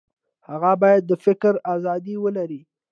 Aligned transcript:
هغه 0.49 0.71
باید 0.81 1.03
د 1.07 1.11
فکر 1.25 1.53
ازادي 1.73 2.15
ولري. 2.23 2.61